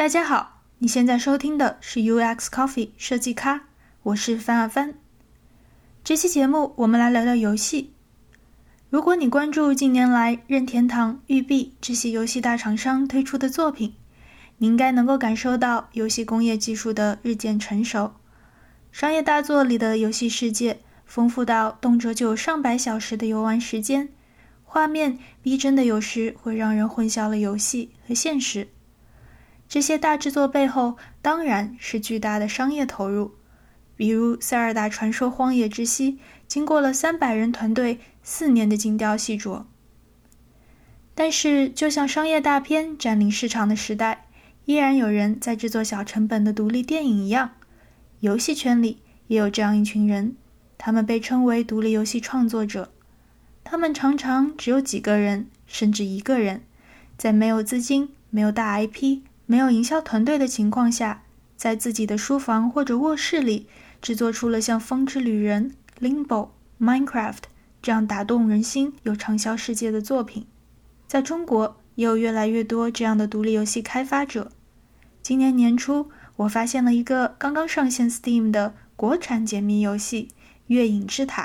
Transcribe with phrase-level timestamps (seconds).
[0.00, 3.64] 大家好，你现在收听的是 UX Coffee 设计咖，
[4.02, 4.94] 我是范阿帆。
[6.02, 7.92] 这期节目我们来聊聊游戏。
[8.88, 13.92] 如果你关注近年来任天堂、育碧这些游戏大厂商推出的作品，
[14.56, 18.14] 你应该能够感受到游戏工业技术的日渐成熟。
[18.90, 24.08] 商业大作里的游戏世界丰富到动辄就有上百小时的游玩时间，
[24.64, 28.68] 画面逼真的有时会让人混淆了游戏和现实。
[29.70, 33.36] 这些大制作背后当然是巨大的商业投入，
[33.94, 36.14] 比如《塞尔达传说：荒野之息》，
[36.48, 39.66] 经过了三百人团队四年的精雕细琢。
[41.14, 44.26] 但是，就像商业大片占领市场的时代，
[44.64, 47.52] 依然有人在制作小成本的独立电影一样，
[48.18, 50.34] 游戏圈里也有这样一群人，
[50.78, 52.90] 他们被称为独立游戏创作者。
[53.62, 56.64] 他们常常只有几个人，甚至一个人，
[57.16, 59.20] 在没有资金、没有大 IP。
[59.50, 61.24] 没有营销团队的情况下，
[61.56, 63.66] 在自己的书房或者卧室里
[64.00, 65.74] 制作出了像《风之旅人》、
[66.08, 66.26] 《Limbo》、
[67.04, 67.32] 《Minecraft》
[67.82, 70.46] 这样打动人心、有畅销世界的作品。
[71.08, 74.52] 在中国，也有越来越多这样的独立游戏开发者。
[75.20, 80.28] 今年年初，我发现了一个刚刚上线 Steam 的国产解谜游戏
[80.68, 81.42] 《月影之塔》。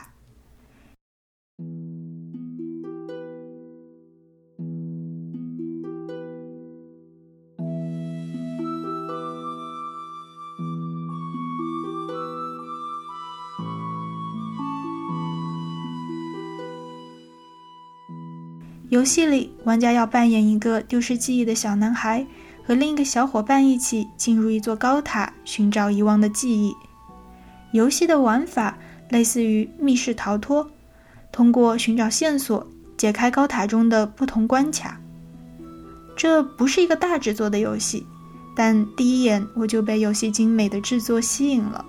[18.96, 22.26] 游戏里，玩家要扮演一个丢失记忆的小男孩，
[22.66, 26.74] 和另一个小伙伴一起进入一座高塔，寻找遗忘的记忆。
[27.74, 28.78] 游戏的玩法
[29.10, 30.66] 类似于密室逃脱，
[31.30, 34.98] 通过寻找线索解开高塔中的不同关卡。
[36.16, 38.08] 这不是一个大制作的游戏，
[38.56, 41.84] 但第一眼我就被游戏精美的制作吸引了。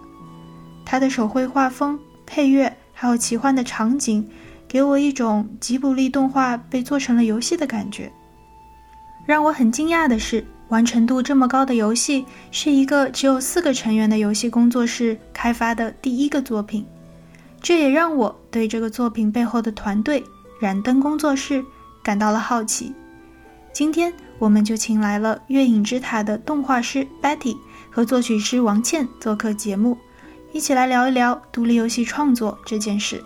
[0.85, 1.97] 它的手绘画风、
[2.27, 4.29] 配乐还有奇幻的场景。
[4.69, 8.11] 给我一种吉卜力动画被做成了游戏的感觉。
[9.25, 16.87] 让我很惊讶的是，完成度这么高的游戏是一个只有四个成员的游戏工作室开发的第一个作品。
[17.61, 20.23] 这也让我对这个作品背后的团队
[20.61, 21.65] 燃灯工作室
[22.03, 22.95] 感到了好奇。
[23.73, 27.57] 今天，我们就请来了《月影之塔》的动画师 Betty
[27.91, 29.99] 和作曲师王倩做客节目，
[30.53, 33.23] 一起来聊一聊独立游戏创作这件事。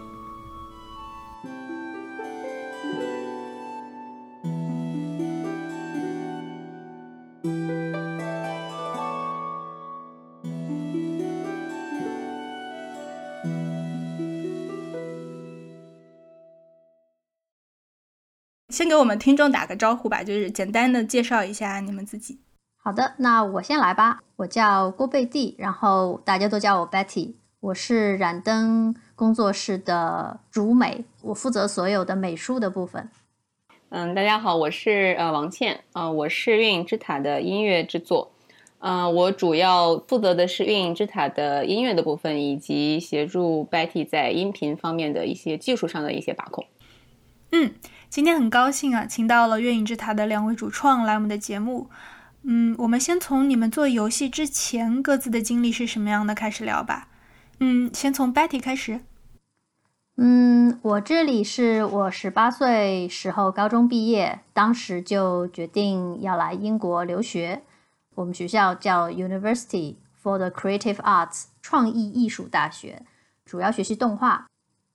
[18.70, 22.38] 先给我们听众打个招呼吧，就是简单的介绍一下你们自己。
[22.76, 24.20] 好的，那我先来吧。
[24.36, 27.34] 我叫郭贝蒂，然后大家都叫我 Betty。
[27.58, 33.10] 我是染灯工作室的主美，我负责所有的美术的部分。
[33.88, 38.30] 嗯，大家好，我是呃王倩，呃，我是月影之塔的音乐制作。
[38.78, 46.64] 嗯，我主要负责的是月影之塔的音乐的部分，以及协助 Betty 在音频方面的一些技术上的一些把控。
[47.50, 47.74] 嗯。
[48.10, 51.88] 今天很高兴啊，请到了月影之塔的两位主创来我们的节目。
[52.42, 57.06] 嗯，我们先从你们做游戏之前各自的经历是什么样的开始聊吧。
[57.60, 59.02] 嗯，先从 Betty 开始。
[60.16, 67.62] 嗯，我这里是我十八岁时候高中毕业，当时就决定要来英国留学。
[68.16, 73.02] 我们学校叫 University for the Creative Arts 创意艺术大学，
[73.44, 74.49] 主要学习动画。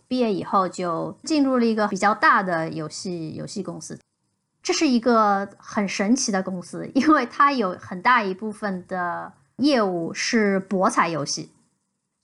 [0.08, 4.00] 毕业以后就进入了一个比较大的游戏游戏公司，
[4.62, 11.50] 这是一个很神奇的公司，因为它有很大一部分的业务是博彩游戏，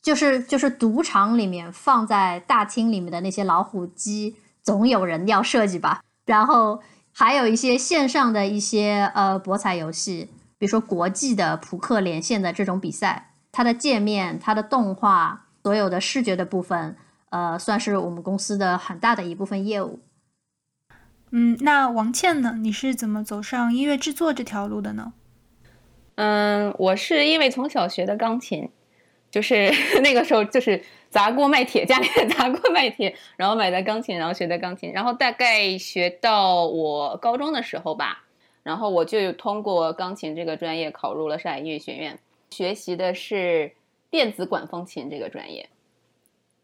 [0.02, 6.04] 就是就是赌场里面放在大厅里面的那些老虎机，总有人要设计吧。
[6.26, 6.82] 然后
[7.12, 16.96] 还有一些线上的一些呃博彩游戏，比如说国际的扑克连线的这种比赛，它的界面、它的动画、所有的视觉的部分。
[17.32, 20.00] 呃，算是我们公司的很大的一部分业务。
[21.32, 22.58] 嗯，那王倩呢？
[22.60, 25.14] 你是怎么走上音乐制作这条路的呢？
[26.16, 28.70] 嗯，我是因为从小学的钢琴，
[29.32, 29.72] 就是
[30.04, 38.26] 那个时候就是砸锅卖铁，家里砸锅卖铁，然后买的钢琴，然后学的钢琴，然后大概学到我高中的时候吧，
[38.62, 42.20] 然后我就通过钢琴这个专业考入了上海音乐学院，
[42.50, 43.72] 学习的是
[44.10, 45.70] 电子管风琴这个专业。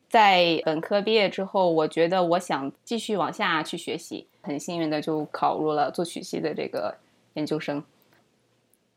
[0.10, 6.96] 在本科毕业之后，我觉得我想继续往下去学习，很幸运的就考入了作曲系的这个
[7.34, 7.84] 研究生。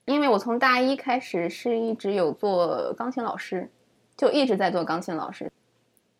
[0.07, 3.69] 因为我从大一开始是一直有做钢琴老师，
[4.17, 5.51] 就一直在做钢琴老师。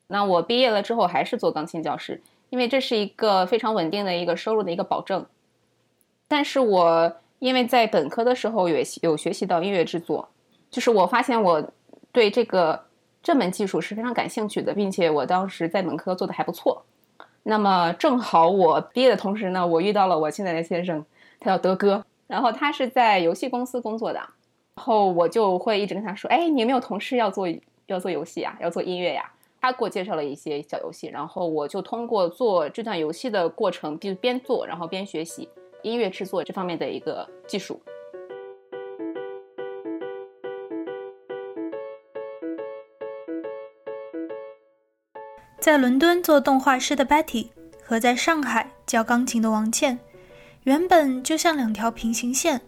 [0.09, 2.21] 那我毕业了之后还是做钢琴教师，
[2.51, 5.25] 因为这是一个非常稳定的一个收入的一个保证。
[6.27, 10.29] 但是我因为在本科的时候有有学习到音乐制作，
[10.71, 11.73] 就是我发现我
[12.13, 12.85] 对这个
[13.23, 16.83] 这门技术是非常感兴趣的，并且我当时在本科做的还不错。
[17.43, 21.05] 那么正好我毕业的同时呢，我遇到了我现在的先生，
[21.39, 27.47] 他叫德哥，然后他是在游戏公司工作的，然后我就会一直跟他说：“哎，你有没有同事要做
[27.87, 28.57] 要做游戏啊？
[28.61, 29.31] 要做音乐呀？”
[29.63, 35.47] 他给我介绍了一些小游戏，然后我就通过做这段游戏的过程，就边做然后边学习
[35.83, 37.79] 音乐制作这方面的一个技术。
[45.61, 47.49] 在伦敦做动画师的 Betty
[47.85, 49.99] 和在上海教钢琴的王倩，
[50.63, 52.59] 原本就像两条平行线。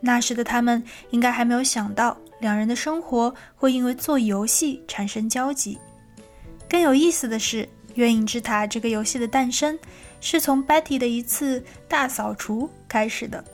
[0.00, 5.78] 那时的他们应该还没有想到，两人的生活会因为做游戏产生交集。
[6.70, 7.64] 更有意思的是，
[7.94, 9.78] 《月影之塔》这个游戏的诞生，
[10.20, 13.44] 是从 Betty 的一次大扫除开始的。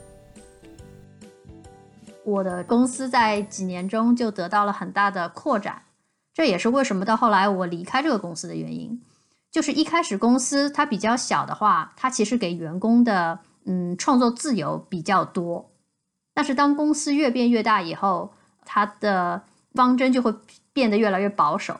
[2.23, 5.81] 我的公司在几年中就得到了很大的扩展。
[6.35, 9.01] 这也是为什么到后来我离开这个公司的原因，
[9.49, 15.71] 就是一开始公司它比较小的话，它其实给员工的嗯创作自由比较多，
[16.33, 18.33] 但是当公司越变越大以后，
[18.65, 19.43] 它的
[19.73, 20.35] 方针就会
[20.73, 21.79] 变得越来越保守，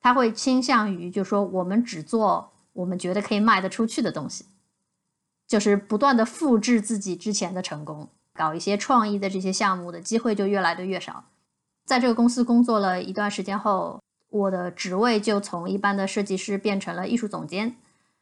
[0.00, 4.46] 它会倾向于就说我们只做我们觉得可以卖得出去的东西，
[5.46, 11.26] 就是不断的复制自己之前的成功，搞一些创意的这些项目的机会就越来的越少。
[11.84, 14.00] 在这个公司工作了一段时间后，
[14.30, 17.76] 我的职位就从一般的设计师变成了艺术总监。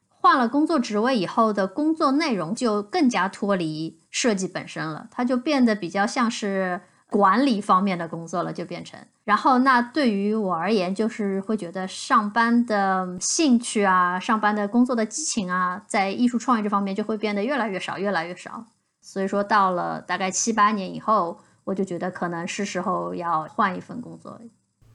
[0.09, 8.99] 换了工作职位以后的工作内容就更加脱离设计本身了，它就变得比较像是管理方面的工作了，就变成。
[9.25, 18.65] 然后，那对于我而言，就是会觉得上班的兴趣啊，上班的工作的激情啊，在艺术创意这方面就会变得越来越少，越来越少。
[19.01, 21.39] 所以说，到了大概七八年以后。
[21.65, 24.41] 我就觉得可能是时候要换一份工作，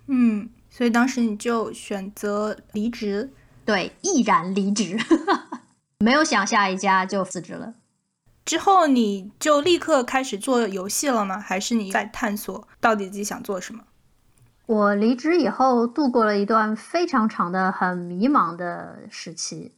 [0.07, 3.31] 嗯，所以当时你就选择离职，
[3.63, 4.97] 对，毅然离职，
[5.99, 7.75] 没有想下一家就辞职了。
[8.43, 11.39] 之后你就立刻开始做游戏了吗？
[11.39, 13.83] 还是你在探索到底自己想做什么？
[14.67, 19.71] 我离职以后度过了一段非常长的、很迷茫的时期，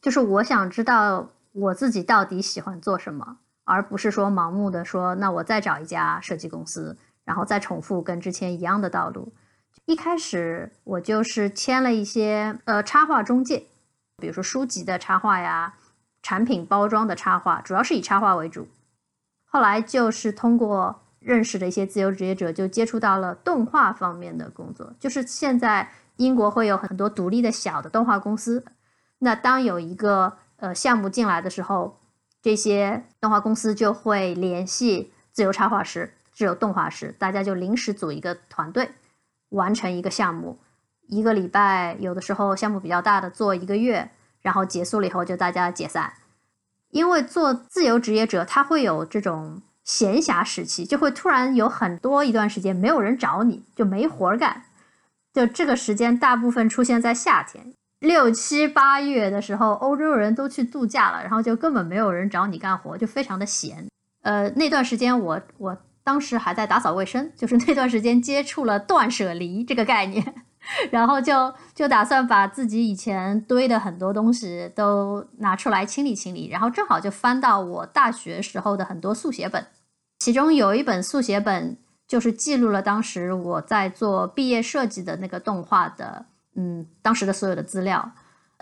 [0.00, 3.38] 就是我想知道我自己到底喜欢做什么。
[3.64, 9.32] 而不是说盲目的说，那我再找一家设计公司，然后再重复跟之前一样的道路。
[9.84, 13.66] 一开始我就是签了一些呃插画中介，
[14.16, 15.74] 比如说书籍的插画呀，
[16.22, 18.66] 产品包装的插画，主要是以插画为主。
[19.44, 24.92] 后来就是通过认识的一些自由职业者，就接触到了动画方面的工作。
[24.98, 28.64] 就是现在英国会有很多独立的小的动画公司，
[29.18, 31.98] 那当有一个呃项目进来的时候。
[32.42, 38.90] 这些动画公司就会联系自由插画师、自由动画师，大家就临时组一个团队，
[39.50, 40.58] 完成一个项目，
[41.06, 44.10] 一个礼拜，有的时候项目比较大的做一个月，
[44.42, 46.14] 然后结束了以后就大家解散。
[46.90, 54.64] 因为做自由职业者，他会有这种闲暇时期，就会突然有很多一段时间没有人找你，就没活干。
[55.32, 57.72] 就这个时间大部分出现在夏天。
[58.02, 63.86] 六七八月的时候，欧洲人都去度假了，然后就根本没有人找你干活，就非常的闲。
[64.22, 70.34] 呃，那段时间我我当时还在打扫卫生，就是那段时间接触了断舍离这个概念，
[70.90, 79.64] 然后就就打算把自己以前堆的很多东西都拿出来清理清理，然后正好就翻到我大学时候的很多速写本，
[80.18, 81.76] 其中有一本速写本
[82.08, 86.26] 就是记录了当时我在做毕业设计的那个动画的。
[86.54, 88.12] 嗯，当时的所有的资料，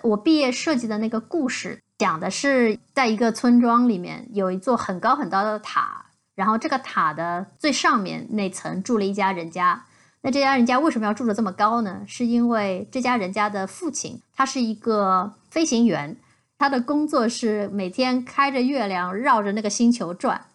[0.02, 9.84] 我毕业设计的那个故事讲的是，在一个村庄里面有一座很高很高的塔，然后这个塔的最上面那层住了一家人家。
[10.22, 12.02] 那这家人家为什么要住的这么高呢？
[12.06, 16.16] 是因为这家人家的父亲他是一个飞行员，
[16.58, 20.46] 他的工作是每天开着月亮绕着那个星球转。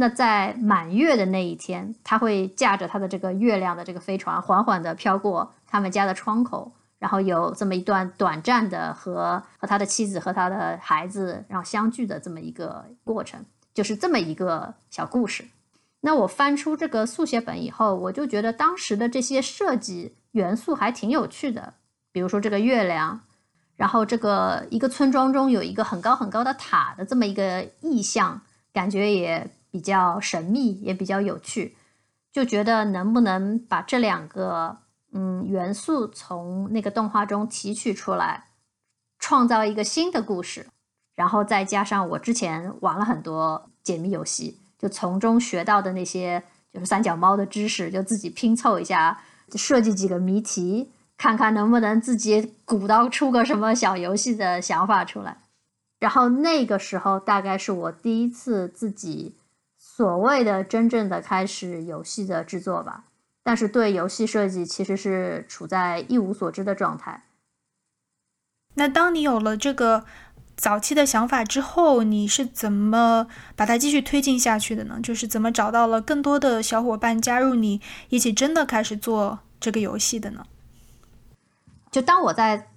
[0.00, 5.52] 那在满月的那一天，他会驾着他的这个月亮的这个飞船缓缓地飘过。
[5.66, 15.44] 他们家的窗口，然后有这么一段短暂的和和他的妻子和他的孩子然后相聚的这么一个过程，就是这么一个小故事。
[16.00, 21.74] 那我翻出这个速写本以后，我就觉得当时的这些设计元素还挺有趣的，
[22.12, 23.20] 比如说这个月亮，
[23.76, 28.40] 然后这个一个村庄中有一个很高很高的塔的这么一个意象，
[28.72, 31.76] 感觉也比较神秘，也比较有趣，
[32.32, 34.78] 就觉得能不能把这两个
[35.12, 38.48] 嗯元素从那个动画中提取出来，
[39.18, 40.66] 创造一个新的故事，
[41.14, 49.20] 然后再加上我之前玩了很多解谜游戏，就从中学到的那些就是三脚猫的知识，就自己拼凑一下，
[49.54, 55.38] 设计几个谜题，看看能不能自己鼓捣出个什么小游戏的想法出来。
[55.98, 59.34] 然后那个时候大概是我第一次自己
[59.98, 63.02] 所谓的真正的开始游戏的制作吧，
[63.42, 67.24] 但是对游戏设计其实是处在一无所知的状态。
[68.74, 70.04] 那当你有了这个
[70.56, 73.26] 早期的想法之后，你是怎么
[73.56, 75.00] 把它继续推进下去的呢？
[75.02, 80.46] 就是怎么找到了更多的小伙伴加入你一起真的开始做这个游戏的呢？
[81.90, 82.68] 就当我在。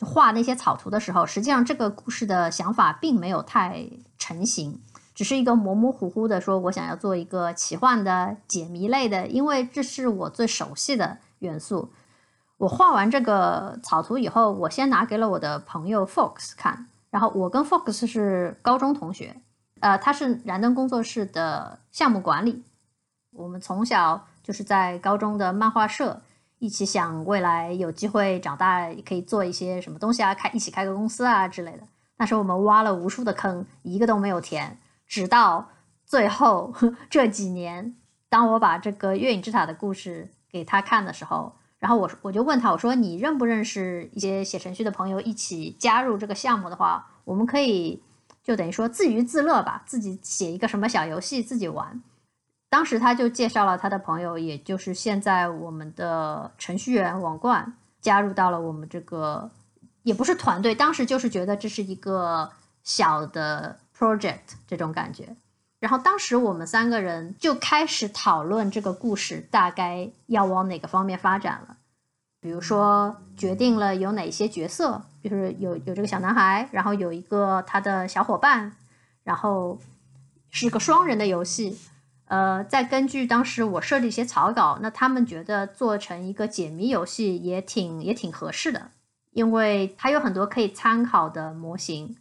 [0.00, 3.84] 画那些草图的时候，实际上这个故事的想法并没有太
[4.16, 4.80] 成型，
[5.18, 11.90] 只是一个模模糊糊的说，我想要做一个奇幻的解谜类的，因为这是我最熟悉的元素。
[12.56, 19.34] 我画完这个草图以后，我先拿给了我的朋友 Fox 看，然后我跟 Fox 是高中同学，
[19.80, 22.62] 呃，他是燃灯工作室的项目管理，
[23.32, 26.22] 我们从小就是在高中的漫画社。
[26.60, 31.82] 一起想未来有机会长大可以做一些什么东西啊，开一起开个公司啊之类的。
[32.18, 34.78] 那时候我们挖了无数的坑，一个都没有填。
[35.08, 35.70] 直到
[36.04, 36.72] 最后
[37.10, 37.96] 这几年，
[38.28, 48.02] 当我把这个月影之塔的故事给他看的时候，然后我我就问他，我说你认不认识一些写程序的朋友一起加入这个项目的话，我们可以
[48.42, 52.02] 就等于说自娱自乐吧，自己写一个什么小游戏自己玩。
[52.70, 59.50] 当时他就介绍了他的朋友，也就是现在我们的程序员王冠加入到了我们这个，
[60.02, 62.50] 也不是团队，当时就是觉得这是一个
[62.82, 65.36] 小的 project 这种感觉。
[65.80, 71.76] 然后当时我们三个人就开始讨论这个故事大概要往哪个方面发展了。
[72.40, 78.76] 比如说决定了有哪些角色，就是有有这个小男孩，然后有一个他的小伙伴，
[79.24, 79.78] 然后
[80.48, 81.78] 是个双人的游戏。
[82.26, 88.90] 呃，再根据当时我设计一些草稿，那他们觉得做成一个解谜游戏也挺也挺合适的，
[89.32, 92.16] 因为它有很多可以参考的模型，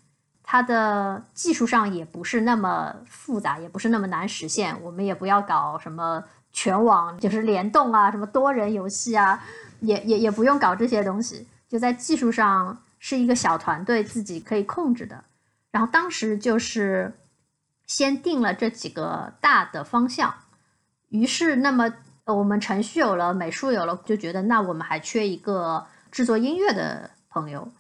[0.49, 4.81] 它的技术上也不是那么复杂，也不是那么难实现。
[4.81, 6.23] 我们也不要搞什么
[6.53, 9.43] 全网就是联动啊，什么多人游戏啊，
[9.81, 15.21] 也也也不用搞这些东西，就在技术上是一个小团队自己可以控制的。
[15.71, 17.13] 然后当时就是。
[17.87, 20.33] 先定了这几个大的方向，
[21.07, 21.89] 于是那么
[22.25, 27.71] 我们程序有了，美术有了，就觉得那我们还缺一个制作音乐的朋友，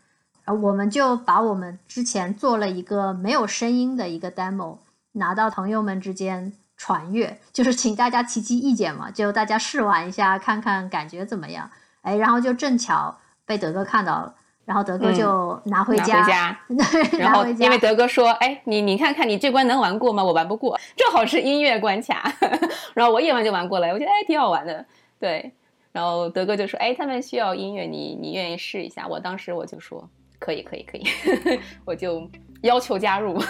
[0.47, 4.77] 啊，我们就把我们之前做了一个没有声音的一个 demo
[5.11, 11.69] 拿到朋友们之间传阅，就是请大家提提意见嘛，就大家试玩一下，看看感觉怎么样，
[12.01, 14.33] 哎，然后就正巧被德哥看到了。
[14.63, 16.19] 然后德哥就拿回家，
[16.67, 20.21] 拿回家然后因为德哥说：“哎，你你看看你这关能玩过吗？
[20.21, 22.29] 我玩不过，正好是音乐关卡。
[22.93, 24.85] ”然后我一玩就玩过了，我觉得哎挺好玩的。
[25.21, 25.53] 对，
[25.93, 31.03] 然后德哥就说：“哎，他们需要音乐，你你愿意试一下？”我当时我就说：“可以，可以，可以。
[31.85, 32.29] ”我就
[32.61, 33.41] 要求加入。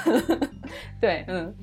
[1.01, 1.53] 对，嗯。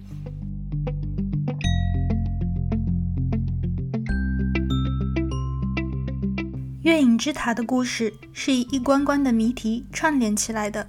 [6.83, 10.87] 月影之塔的故事是以一关关的谜题串联起来的，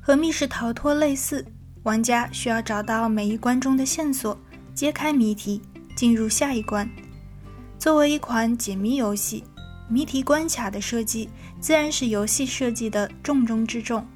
[0.00, 1.44] 和密室逃脱类似，
[1.82, 4.38] 玩家需要找到每一关中的线索，
[4.72, 5.60] 揭开谜题，
[5.96, 6.88] 进入下一关。
[7.80, 9.42] 作为一款解谜游戏，
[9.88, 11.28] 谜题关卡的设计
[11.60, 14.06] 自然是游戏设计的重中之重。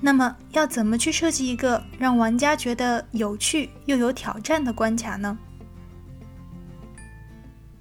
[0.00, 5.38] 那么，要怎么去设计一个让玩家觉得有趣又有挑战的关卡呢？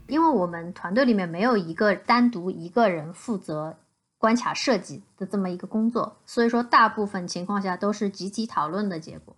[0.08, 3.76] 因为我们团队里面没有一个单独一个人负责
[4.18, 9.36] 关卡设计的这么一个工作，所以说大部分情况下都是集体讨论的结果。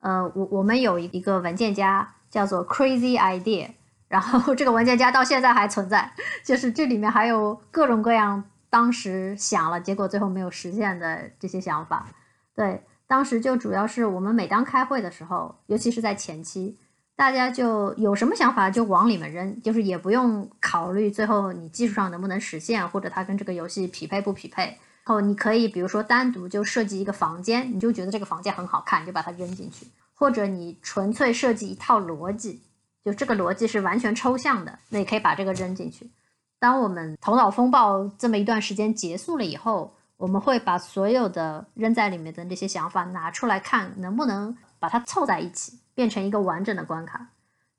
[0.00, 3.70] 呃，我我们有一个文件夹叫做 Crazy Idea，
[4.08, 6.12] 然后这个文件夹到现在还存在，
[6.42, 12.06] 就是这里面还有各种各样当时想了结果最后没有实现的这些想法。
[12.54, 16.78] 对，当时就主要是我们每当开会的时候，尤其是在前期。
[17.14, 24.62] 大家就有什么想法就往里面扔，就是也不用考虑最后你技术上能不能实现，或者它跟这个游戏匹配不匹配。
[24.62, 32.62] 然后你可以比如说单独就设计一个房间，你就觉得这个房间很好看，你就把它扔进去；或者你纯粹设计一套逻辑，
[33.10, 36.10] 就这个逻辑是完全抽象的，那也可以把这个扔进去。
[36.58, 45.78] 当我们头脑风暴这么一段时间结束了以后，我们会把所有的扔在里面的那些想法拿出来看，能不能把它凑在一起。
[45.98, 47.26] 变成一个完整的关卡。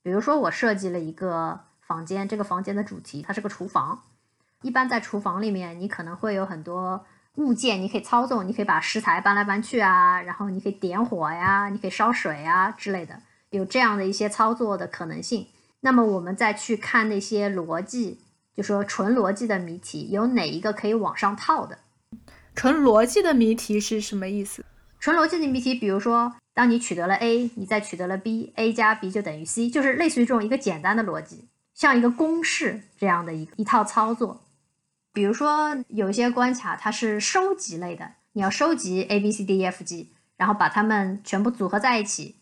[0.03, 3.97] 比如说，我设计了一个房间，这个房间的主题它是个厨房。
[4.61, 7.05] 一般在厨房里面，你可能会有很多
[7.35, 13.17] 物件，你可以操纵，你可以把食材搬来搬去啊，然后你可以点火呀，你可以烧水啊之类的，
[13.51, 15.47] 有这样的一些操作的可能性。
[15.81, 18.19] 那么我们再去看那些逻辑，
[18.55, 21.79] 就说纯逻辑的谜题，有哪一个可以往上套的？
[22.53, 24.65] 纯逻辑的谜题是什么意思？
[24.99, 34.41] 纯逻辑的谜题，比如说，当你取得了 a，你再取得了 b，a 加 b 就等于 c，就是类似于这种一个简单的逻辑，像一个公式这样的一一套操作。
[35.13, 42.35] 比如说，有一些关卡它是收集类的，你要收集 a b c d e f g，然后把它们全部组合在一起，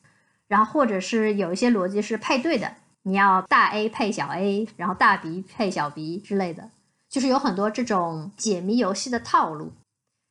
[0.47, 6.69] 然后或者是有一些逻辑是配对的，你要大 A 配小 a，然后大 B 配小 b 之类的，
[7.09, 9.73] 就是有很多这种解谜游戏的套路。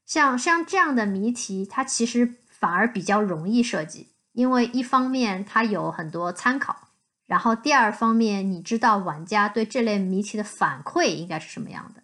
[0.06, 6.88] 像像这样的谜题，它其实反而比较容易设计，因为一方面它有很多参考，
[7.26, 12.02] 然后第二方面你知道玩家对这类谜题的反馈应该是什么样的。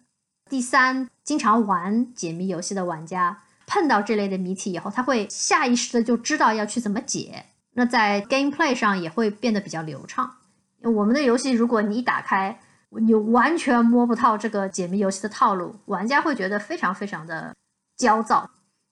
[0.49, 7.45] 第三，经常玩解谜游戏的玩家碰到这类的谜题以后，他会下意识的就知道要去怎么解。
[7.73, 10.37] 那在 gameplay 上也会变得比较流畅。
[10.81, 17.55] 我们的游戏，如果你一打开，你完全摸不透这个解谜游戏的套路，玩家会觉得非常非常的
[17.97, 18.49] 焦躁。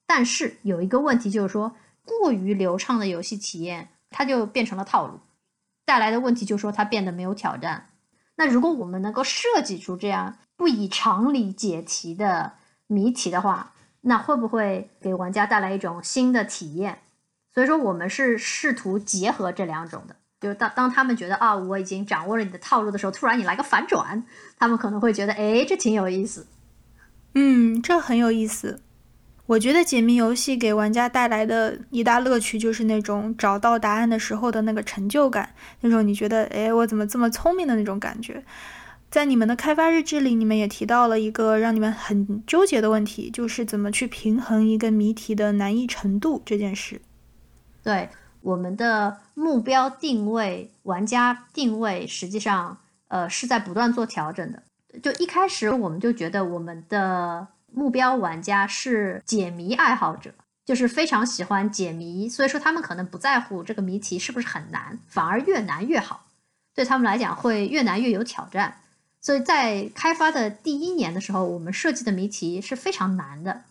[0.07, 5.19] 但是有一个问题就是说，过于流畅的游戏体验，它就变成了套路，
[5.85, 7.89] 带来的问题就是说它变得没有挑战。
[8.35, 12.53] 那如果我们能够设计出这样，不以常理解题的
[12.87, 16.99] 谜题的话，那会不会给玩家带来一种新的体验？
[17.53, 20.15] 所以说，我们是试图结合这两种的。
[20.39, 24.23] 就是当当他们觉得啊，我已经掌握了你的套路的时候，突然你来个反转，
[24.57, 26.47] 他们可能会觉得，哎，这挺有意思。
[27.35, 28.81] 嗯，这很有意思。
[29.45, 38.43] 我觉得解谜游戏给玩家带来的一大乐趣，就是那种找到答案的时候的那个成就感，那种你觉得，哎，我怎么这么聪明的那种感觉。
[39.09, 47.01] 在你们的开发日志里，你们也提到了一个让你们很纠结的问题，就是怎么去平衡一个谜题的难易程度这件事。
[47.83, 48.09] 对
[48.41, 54.61] 我们的目标定位、玩家定位，实际上呃是在不断做调整的。
[55.01, 60.33] 就一开始我们就觉得我们的目标玩家是解谜爱好者，
[60.65, 66.25] 就是非常喜欢解谜，所以说他们可能不在乎这个谜题是不是很难，反而越难越好，
[66.75, 68.77] 对他们来讲会越难越有挑战。
[69.21, 73.61] 所以在开发的第一年的时候，我们设计的谜题是非常难的。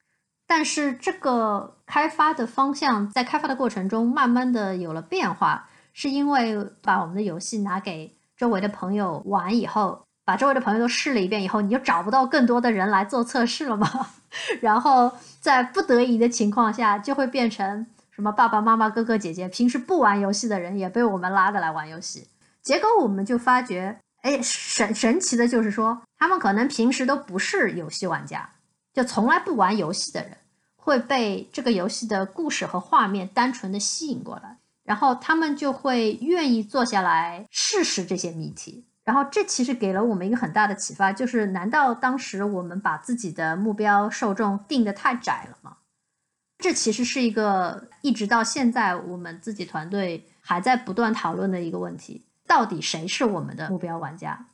[0.50, 13.88] 但是这个开发的方向在开发的过程中慢慢的有了变化，是因为把我们的游戏拿给周围的朋友玩以后，把周围的朋友都试了一遍以后，你就找不到更多的人来做测试了吗？
[14.60, 22.26] 然后在不得已的情况下，就会变成什么爸爸妈妈、哥哥姐姐，平时不玩游戏的人也被我们拉着来玩游戏。
[22.60, 23.96] 结果我们就发觉。
[24.22, 28.50] 哎，神神奇的就是说，他们可能平时都不是游戏玩家，
[28.92, 30.36] 就从来不玩游戏的人，
[30.90, 38.84] 会被这个游戏的故事和画面单纯的吸引过来，然后他们就会愿意坐下来试试这些谜题。
[39.04, 45.76] 然后这其实给了我们一个很大的启发，就是难道当时我们把自己的目标受众定的太窄了吗？
[46.58, 52.24] 这其实是一个一直到现在我们自己团队还在不断讨论的一个问题。
[52.48, 54.46] 到底谁是我们的目标玩家？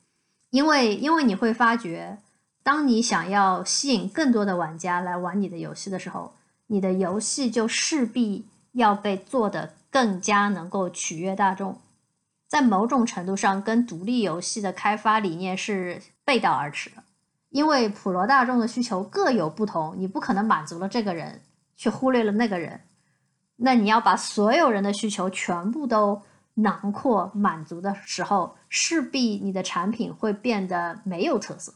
[0.51, 2.19] 因为，因为你会发觉，
[2.67, 6.35] 当你想要吸引更多的玩家来玩你的游戏的时候，
[6.67, 11.79] 你的游戏就势必要被做得更加能够取悦大众。
[12.49, 17.05] 在某种程度上，跟独立游戏的开发理念是背道而驰的。
[17.51, 21.43] 因为普罗大众的需求各有不同，你不可能满足了这个人，
[21.77, 22.81] 却忽略了那个人。
[23.59, 26.21] 那你要把所有人的需求全部都。
[26.59, 31.75] 囊括满足的时候，势必你的产品会变得没有特色。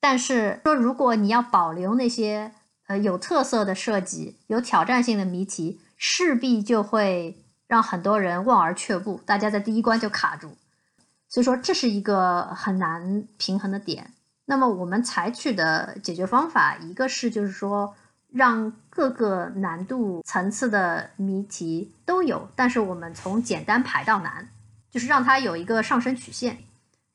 [0.00, 2.52] 但是说，如果你要保留那些
[2.86, 10.56] 呃有特色的设计、有挑战性的谜题，势必就会让很多人望而却步，大家在第一关就卡住。
[11.28, 14.12] 所以说，这是一个很难平衡的点。
[14.44, 17.94] 那么我们采取的解决方法，一个是就是说。
[18.32, 24.46] 让各个难度层次的谜题都有，但是我们从简单排到难，
[24.90, 26.58] 就是让它有一个上升曲线，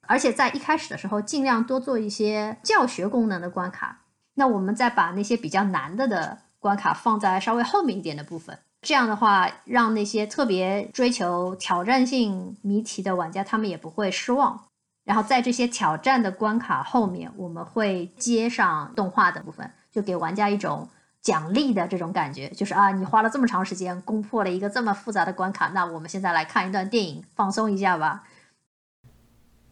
[0.07, 4.01] 而且在一开始的时候尽量多做一些教学功能的关卡。
[4.35, 14.65] 那我们再把那些比较难的的关卡放在稍微后面一点的部分，这样的话，让那些特别追求挑战性谜题的玩家他们也不会失望。
[15.03, 20.89] 然后在这些挑战的关卡后面，我们会接上动画的部分，就给玩家一种。
[21.21, 28.23] 奖励的这种感觉，就是啊，你花了这么长时间攻破了一个这么复杂的关卡，那我们现在来看一段电影，放松一下吧。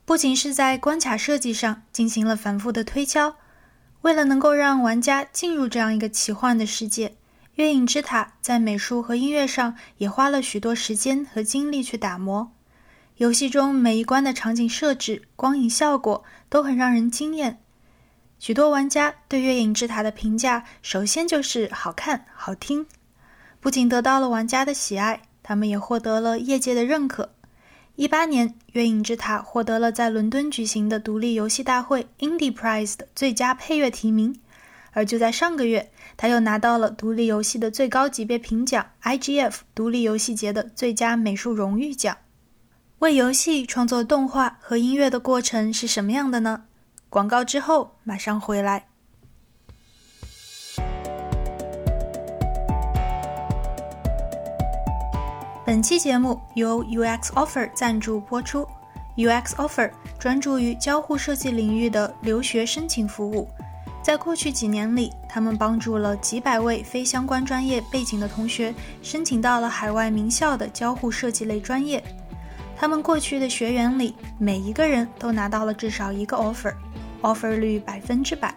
[0.09, 3.35] 不仅是在关卡设计上进行了反复的推敲，
[4.01, 7.09] 为了能够让玩家进入这样一个奇幻的世界，
[7.53, 12.51] 《月影之塔》在美术和音乐上也花了许多时间和精力去打磨。
[13.17, 17.59] 游戏中每一关的场景设置、光影效果都很让人惊艳。
[18.39, 22.87] 许多玩家对《月影之塔》的评价，首先就是好看、好听。
[23.59, 27.35] 不仅得到了玩家的喜爱，他们也获得了业界的认可。
[27.99, 34.39] 一八年，《月影之塔》获得了在伦敦举行的独立游戏大会 Indie Prize 的最佳配乐提名。
[34.91, 42.15] 而就在上个月，他又拿到了独立游戏的最高级别评奖 IGF 独立游戏节的最佳美术荣誉奖。
[42.99, 46.63] 为游戏创作动画和音乐的过程是什么样的呢？
[47.09, 48.87] 广告之后马上回来。
[55.69, 58.67] 本期节目由 UX Offer 赞助播出。
[59.17, 63.47] UX Offer 专注于交互设计领域的留学申请服务，
[64.01, 72.03] 在过去几年里，他们帮助了几百位非相关专业背景的同学申请到了海外名校的交互设计类专业。
[72.75, 76.73] 他们过去的学员里，每一个人都拿到了至少一个 offer。
[77.21, 78.55] offer 率百分之百。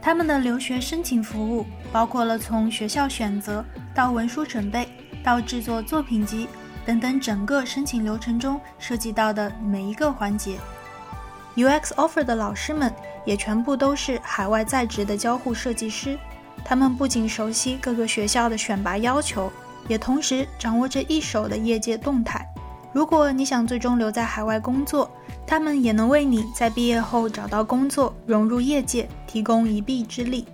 [0.00, 4.88] 他们的留学申请服务包括了从学校选择到文书准备
[5.22, 6.48] 到制作作品集
[6.84, 10.56] 等等整个申请流程中涉及到的每一个环节。
[11.54, 12.92] UX offer 的老师们
[13.24, 16.18] 也全部都是海外在职的交互设计师，
[16.64, 19.52] 他们不仅熟悉各个学校的选拔要求，
[19.86, 22.46] 也同时掌握着一手的业界动态。
[22.92, 25.10] 如果你想最终留在海外工作，
[25.46, 30.46] 他们也能为你在毕业后找到工作、融入业界提供一臂之力。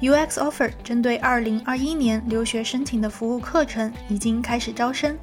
[0.00, 5.16] UX Offer 针对2021年留学申请的服务课程已经开始招生。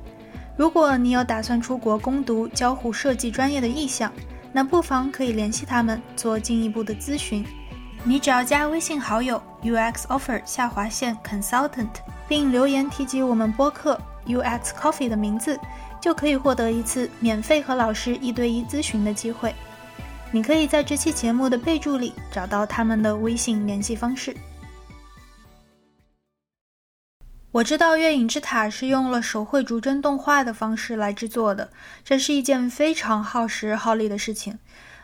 [0.58, 4.12] 如果你有打算出国攻读交互设计专业的意向，
[4.52, 7.46] 那不妨可以联系他们做进一步的咨询。
[8.04, 11.90] 你只要加微信好友 UX Offer 下划线 Consultant，
[12.28, 15.60] 并留言提及我们播客 UX Coffee 的名字。
[16.02, 19.56] 就可以获得一次免费和老师一对一咨询的机会。
[20.32, 24.36] 你可以在这期节目的备注里找到他们的微信联系方式。
[27.54, 31.70] 我知道《月影之塔》是用了手绘逐帧动画的方式来制作的，
[32.04, 34.58] 这是一件非常耗时耗力的事情。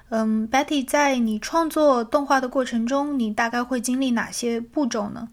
[0.09, 5.29] 嗯，Betty，在你创作动画的过程中，你大概会经历哪些步骤呢？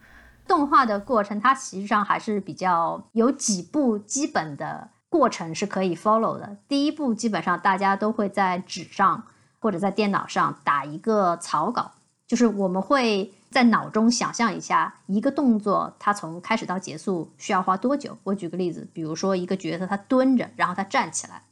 [0.46, 4.90] 动画的过程它实际上还是比较有几步基本的。
[5.09, 6.59] 过程是可以 follow 的。
[6.68, 9.24] 第一步，基本上大家都会在纸上
[9.59, 11.92] 或者在电脑上打一个草稿，
[12.26, 18.18] 就是我们会在脑中想象一下一个动作，它从开始到结束需要花多久。
[18.24, 21.42] 我举个例子，比如说一个角色他蹲着，然后他站起来，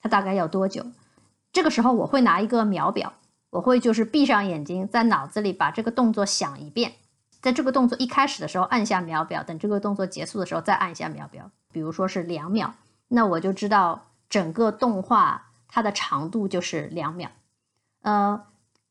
[0.00, 0.86] 他大概要多久？
[1.52, 3.12] 这个时候我会拿一个秒表，
[3.50, 6.92] 我会就是闭上眼睛，在脑子里把这个动作想一遍，
[7.42, 12.72] 在这个动作一开始的时候按下秒表，等这个动作结束的时候再按一下秒表，比如说是两秒。
[13.08, 17.28] 那我就知道整个动画它的长度就是两秒，
[18.00, 18.42] 呃，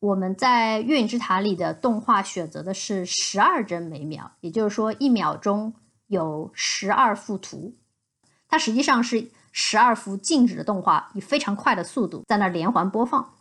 [0.02, 5.76] 我们在《月影之塔》里的动画选择的是十二帧每秒，也就是说一秒钟
[6.08, 7.76] 有十二幅图，
[8.50, 13.36] 它实际上是十二幅静止的动画，以非常快的速度在那连环播放，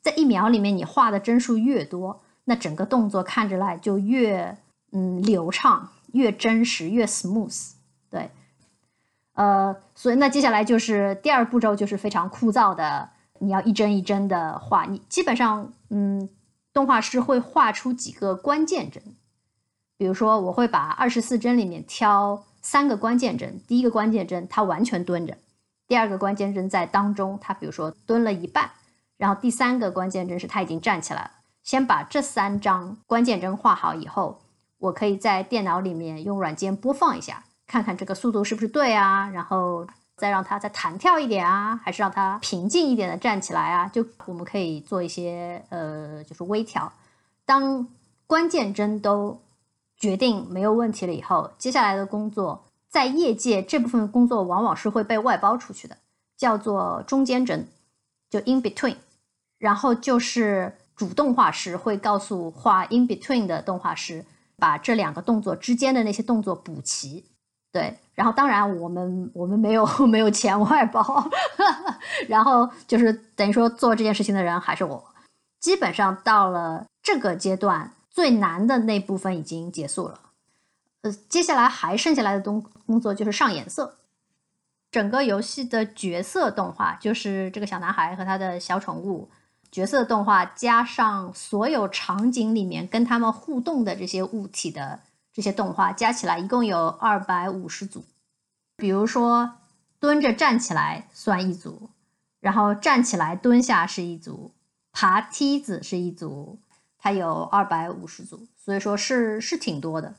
[0.00, 4.56] 在一秒里面你画的帧数越多，那整个动作看着来就越
[4.92, 7.72] 嗯流畅，越真实，越 smooth，
[8.08, 8.30] 对。
[9.34, 14.84] 呃，所以那接下来就是第二步骤，就是非常枯燥的，你要一帧一帧的画。
[14.84, 16.28] 你基本上，嗯，
[16.72, 19.02] 动画师会画出几个关键帧，
[19.96, 25.36] 比如说我会把二十四帧里面挑三个关键帧，第一个关键帧它完全蹲着，
[25.86, 28.70] 第二个关键帧在当中，它比如说蹲了一半，
[29.16, 31.30] 然后第三个关键帧是它已经站起来了。
[31.62, 34.40] 先把这三张关键帧画好以后，
[34.78, 37.44] 我可以在电脑里面用软件播放一下。
[37.66, 39.86] 看看这个速度是不是对啊，然后
[40.18, 43.88] 再让它再弹跳一点啊，还是让它平静一点的站起来啊？
[43.88, 46.92] 就我们可以做一些呃，就是微调。
[47.46, 47.86] 当
[48.26, 49.40] 关键帧都
[49.96, 55.96] 决定没有问题了以后，接下来的工作在业界这部分工作往往是会被外包出去的，
[56.36, 57.66] 叫做中间帧，
[58.28, 58.96] 就 in between。
[59.58, 64.24] 然后就是主动画师会告诉画 in between 的动画师，
[64.56, 67.24] 把这两个动作之间的那些动作补齐。
[67.70, 71.30] 对，然后当然我们我们没有 没有钱外包，
[72.26, 75.04] 然后就是等于说做这件事情的人还是我。
[75.60, 80.20] 基本上到了这个阶段，最难的那部分已经结束了，
[81.02, 83.96] 呃，接下来还剩下来的东工作就是上颜色。
[84.90, 89.28] 整个游戏的角色动画就是这个小男孩和他的小宠物
[89.70, 95.00] 角色动画，加上所有场景里面跟他们互动的这些物体的
[95.38, 98.04] 这些动画，加起来一共有二百五十组。
[98.76, 99.52] 比如说，
[100.00, 101.90] 蹲着站起来算一组，
[102.40, 104.50] 然后站起来蹲下是一组，
[104.90, 106.58] 爬梯子是一组，
[106.98, 110.16] 它有二百五十组，所以说是是挺多的。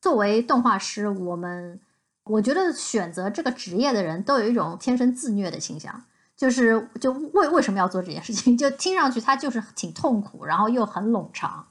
[0.00, 1.78] 作为动画师，我们。
[2.24, 6.02] 我觉得选择这个职业的人都有一种天生自虐的倾向，
[6.34, 8.56] 就是就为为什么要做这件事情？
[8.58, 11.68] 就听上去它就是挺痛苦，然后又很冗长，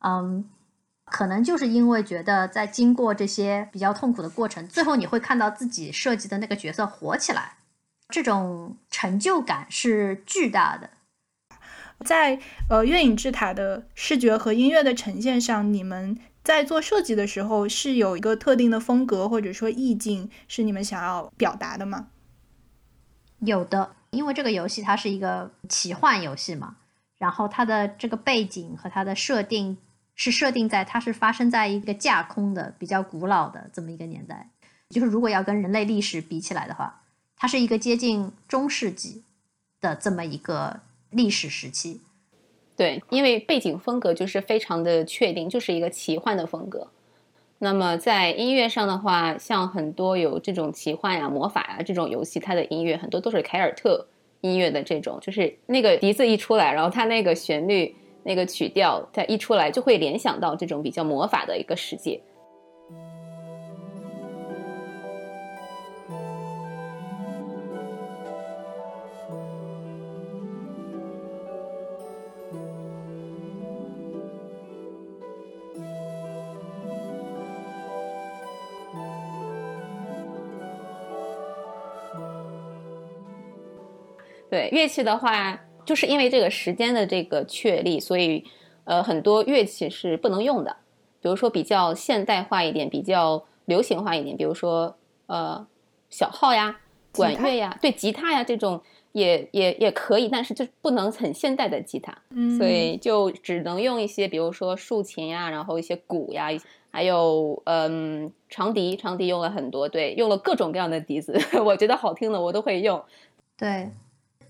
[0.00, 0.44] 嗯，
[1.06, 7.56] 可能就是因为觉得在经过这些比较痛苦的过程，最后你会看到自己设计的那个角色火起来，
[8.08, 10.90] 这种成就感是巨大的。
[12.04, 12.38] 在
[12.68, 16.18] 呃月影之塔的视觉和音乐的呈现上，你们。
[16.46, 22.06] 在做设计的时候，是有一个特定的风格或者说意境是你们想要表达的吗？
[23.40, 26.76] 有的，因为这个游戏它是一个奇幻游戏嘛，
[27.18, 29.78] 然后它的这个背景和它的设定
[30.16, 34.48] 是设定在它是发生在一个架空的比较古老的这么一个年代，
[34.88, 37.02] 就是如果要跟人类历史比起来的话，
[37.36, 39.22] 它是一个接近中世纪
[39.80, 42.00] 的这么一个历史时期。
[42.76, 46.88] 对，因为背景风格就是非常的确定，就是一个奇幻的风格。
[47.58, 54.06] 那么在音乐上的话，像很多有这种奇幻呀、魔法呀这种游戏，它的音乐很多都是凯尔特
[54.42, 62.20] 音乐的这种，就是那个笛子一出来，然后它那个旋律、那个曲调，它一出来就会联想到这种比较魔法的一个世界。
[84.48, 88.44] 对乐器的话，就是因为这个时间的这个确立，所以
[88.84, 90.76] 呃很多乐器是不能用的。
[91.22, 94.96] 比如说比较现代化一点、比较流行化一点，比如说
[95.26, 95.66] 呃
[96.10, 96.78] 小号呀、
[97.12, 98.80] 管乐呀，对吉他呀这种
[99.12, 106.48] 也也也可以，但是就不能很现代的吉他，嗯所以就只能用一些，比如说竖琴呀，然后一些鼓呀，
[106.92, 113.02] 还有嗯长笛，长笛用了很多，对，用了各种各样的笛子， 我觉得好听的我都会用，
[113.56, 113.90] 对。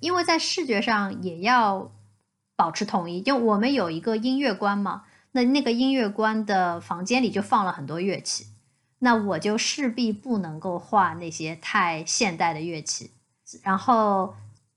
[0.00, 1.92] 因为在视觉上也要
[2.56, 8.46] 保持统一，就我们有一个音乐观嘛，那那个音乐观的房间里就放了很多乐器，
[8.98, 13.10] 那我就势必不能够画那些太现代的乐器，
[13.62, 14.34] 然后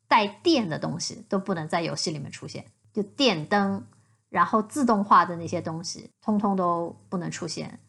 [0.08, 3.86] 带电的东西都不能在游戏里面出现，就电灯，
[4.29, 7.79] 然后自动化的那些东西通通都不能出现，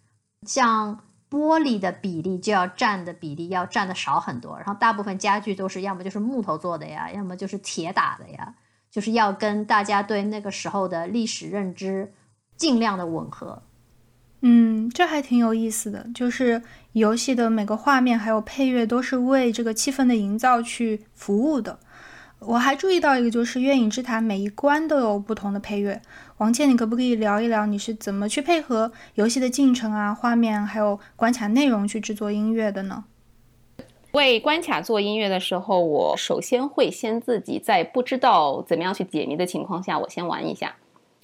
[0.46, 1.00] 像。
[1.30, 8.54] 玻璃的比例就要占的比例要占的少很多，然后大部分家具都是要么就是木头做的呀，要么就是铁打的呀，
[8.90, 12.12] 就是要跟大家对那个时候的历史认知
[12.56, 13.62] 尽量的吻合。
[14.42, 16.62] 嗯，这还挺有意思的，就是
[16.92, 21.78] 游戏的每个画面还有配乐都是为这个气氛的营造去服务的。
[22.40, 26.00] 我还注意到一个，就是《月影之塔》每一关都有不同的配乐。
[26.38, 33.04] 王倩，你可不可以聊一聊你是怎么去配合游戏的进程啊、画面还有关卡内容去制作音乐的呢？
[34.12, 40.74] 为关卡做音乐的时候，我首先会先自己在不知道怎么样去解谜的情况下，我先玩一下，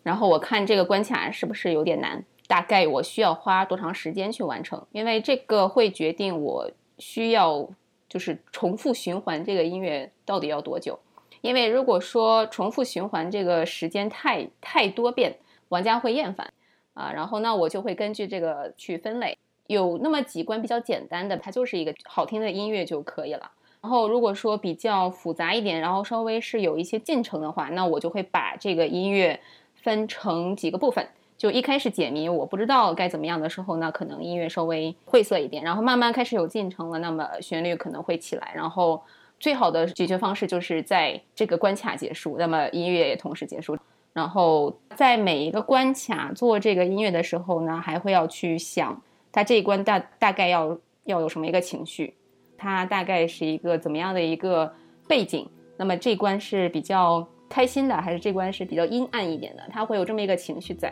[0.02, 7.70] 然后我看这个关卡是不是有点难，大概我需要花多长时间去完成，因为这个会决定我需要
[8.06, 11.00] 就是重复循环这个音乐到底要多久。
[11.40, 15.36] 因为如果说重复循环这个时间太太多遍，
[15.68, 16.52] 玩家会厌烦
[16.94, 17.12] 啊。
[17.12, 23.50] 然后那我就会根据这个去分类，有那么几关比较简单的，它就是一个好听的音乐就可以了。
[23.80, 29.38] 然后如果说比较复杂一点，然后稍微是有一些进程的话，那我就会把这个音乐
[29.74, 31.06] 分成几个部分。
[31.36, 35.62] 就一开始解谜我不知道该怎么样的时候，那可能音乐稍微晦涩一点。
[35.62, 39.02] 然后慢慢开始有进程了，那么旋律可能会起来，然后。
[39.38, 43.76] 最好的解决方式就是在这个关卡结束，那么音乐也同时结束。
[44.12, 52.14] 然后在每一个关卡做这个音乐的时候呢，还会要去想，它这一关大大概要要有什么一个情绪，
[52.56, 54.72] 它大概是一个怎么样的一个
[55.06, 55.46] 背景。
[55.76, 59.62] 那么这关是比较开心的，还是这关是比较阴暗一点的？
[59.70, 60.90] 它会有这么一个情绪在。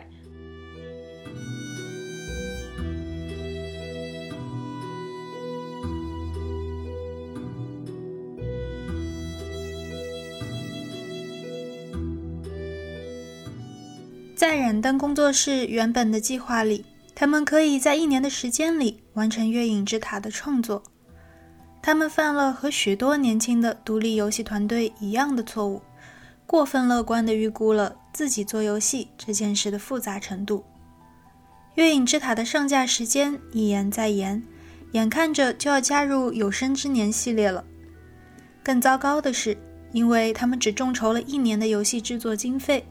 [14.47, 20.83] 在染灯工作室原本的计划里，他们可以在一年的时间里完成《月影之塔》的创作。
[21.81, 25.81] 他们犯了和许多年轻的独立游戏团队一样的错误，
[26.45, 30.59] 过分乐观地预估了自己做游戏这件事的复杂程度。
[31.73, 34.43] 《月影之塔》的上架时间一延再延，
[34.91, 37.65] 眼看着就要加入有生之年系列了。
[38.63, 39.57] 更糟糕的是，
[39.91, 42.85] 因为他们只众筹了一年的游戏制作经费，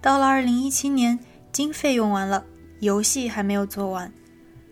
[0.00, 1.18] 到了2017年，
[1.52, 2.44] 经费用完了，
[2.80, 4.12] 游戏还没有做完，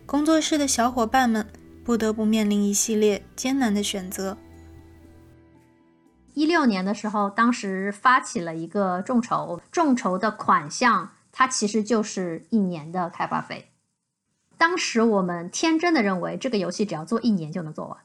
[0.05, 1.47] 工作室的小伙伴们。
[1.83, 4.37] 不得不面临一系列艰难的选择。
[6.33, 13.71] 一六年的时候，当时发起了一个众筹，众筹的款项它其实就是一年的开发费。
[14.57, 17.97] 当时我们天真的认为这个游戏只要做一年就能做完，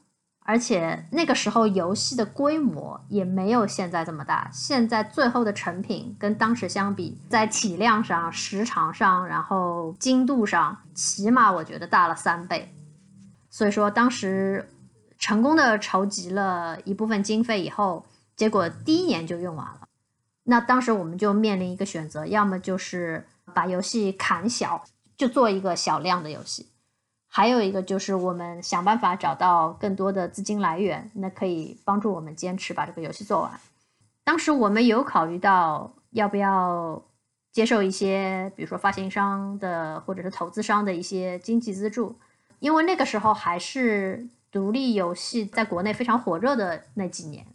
[0.45, 4.51] 而且那个时候游戏的规模也没有现在这么大。
[4.53, 12.75] 现在最后的成品跟当时相比，在体量上、时长上，然后精度上，起码我觉得大了三倍。
[13.51, 14.69] 所以说，当时
[15.19, 19.81] 成功的筹集了一部分经费以后，结果第一年就用完了。
[20.45, 23.25] 那当时我们就面临一个选择，要么就是
[23.55, 24.83] 把游戏砍小，
[25.17, 26.65] 就做一个小量的游戏；
[27.35, 33.51] 还有一个就是我们想办法找到更多的资金来源，那可以帮助我们坚持把这个游戏做完。
[34.23, 37.03] 当时我们有考虑到要不要
[37.51, 42.15] 接受一些，比如说发行商的或者是投资商的一些经济资助。
[42.59, 47.47] 因为那个时候还是独立游戏在国内非常火热的那几年，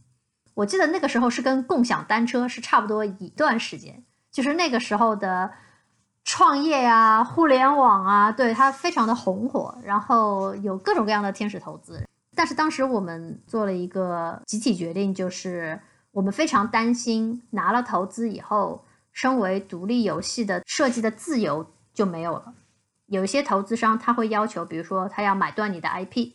[0.55, 5.51] 我记得那个时候是跟共享单车是差不多一段时间，就是那个时候的
[6.27, 12.05] 创业呀、互联网啊，对它非常的红火，然后有各种各样的天使投资。
[12.35, 15.79] 但是当时我们做了一个集体决定，就是
[16.11, 22.53] 我们非常担心拿了投资以后，身为独立游戏的设计的自由就没有了。
[23.05, 26.33] 有一些投资商他会要求，比如说他要买断你的 IP，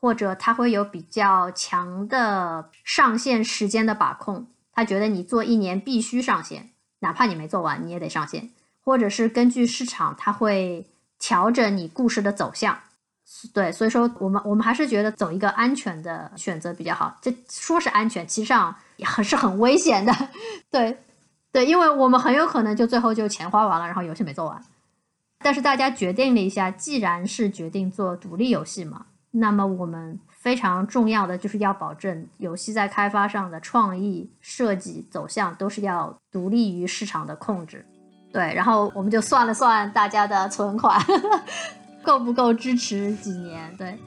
[0.00, 6.70] 或者他会有比较强的上线时间的把控，他觉得你做一年必须上线，
[7.00, 8.48] 哪怕你没做完你也得上线，
[8.86, 10.86] 或者是根据市场他会
[11.18, 12.78] 调整你故事的走向。
[13.52, 17.18] 对，所以说我们我们还是觉得走一个安全的选择比较好。
[17.20, 20.12] 这说是安全，其实上也很是很危险的。
[20.70, 20.96] 对，
[21.50, 24.62] 对，因为我们很有可能就最后就钱花完了，然后游戏没做完。
[25.40, 37.84] 但是大家决定了一下，既然是决定做独立游戏嘛，那么我们非常重要的就是要保证游戏在开发上的创意设计走向都是要独立于市场的控制。
[38.36, 41.00] 对，然后我们就算了算大家的存款
[42.02, 43.74] 够不够支持几年。
[43.78, 43.98] 对，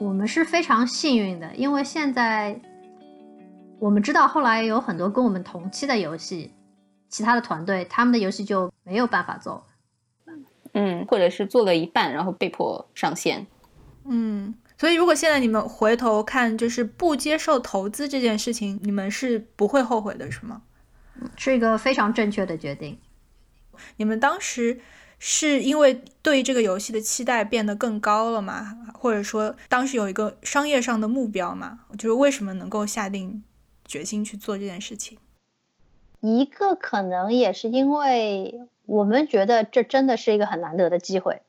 [0.00, 2.60] 我们是非常幸运的，因为现在
[3.78, 6.52] 我们知道后来有很多跟我们同期的游戏。
[7.08, 9.62] 其他的团队，他们的游戏就没有办法做，
[10.72, 13.46] 嗯，或者是做了一半，然后被迫上线，
[14.06, 14.52] 嗯，
[14.82, 20.62] 所以如果现在你们回头看，就是不接受投资这件事情，你们是不会后悔的，是吗？
[21.36, 22.98] 是一个非常正确的决定。
[23.98, 24.80] 你们当时
[25.20, 28.76] 是因为对这个游戏的期待变得更高了吗？
[28.92, 31.82] 或者说当时有一个商业上的目标吗？
[31.96, 33.44] 就是为什么能够下定
[33.84, 35.16] 决心去做这件事情？
[36.18, 41.42] 一个可能也是因为我们觉得这真的是一个很难得的机会，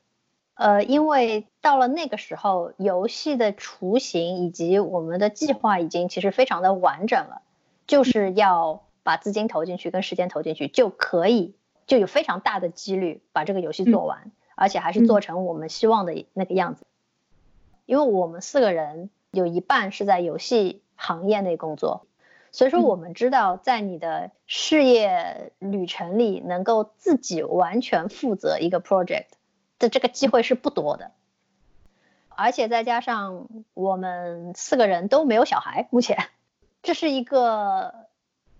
[0.54, 7.42] 呃，因为到了那个时候，游戏的雏形以及我们的计划已经其实非常的完整了，
[7.86, 11.54] 就是要把资金投进去，跟时间投进去，就可以
[11.86, 16.86] 就有非常大的几率把这个游戏做完，而且还是做成我们希望的那个样子。
[17.86, 22.06] 因为我们四个人有一半是在游戏行业内工作。
[22.52, 29.26] 所以说，我们知道，在你的事业旅程里，能够自己完全负责一个 project
[29.84, 31.12] 的这个机会是不多的。
[32.36, 36.18] 而且再加上我们四个人都没有小孩，目前，
[36.82, 37.94] 这是一个